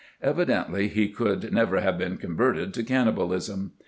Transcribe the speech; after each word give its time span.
Evidently 0.23 0.87
he 0.87 1.07
could 1.09 1.53
never 1.53 1.79
have 1.79 1.95
been 1.95 2.17
converted 2.17 2.73
to 2.73 2.81
cannabalism. 2.81 3.73